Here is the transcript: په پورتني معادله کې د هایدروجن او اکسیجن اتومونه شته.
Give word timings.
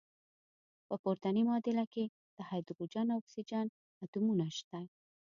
په 0.87 0.95
پورتني 1.03 1.41
معادله 1.47 1.85
کې 1.93 2.03
د 2.37 2.37
هایدروجن 2.49 3.07
او 3.13 3.19
اکسیجن 3.21 3.65
اتومونه 4.03 4.45
شته. 4.57 4.79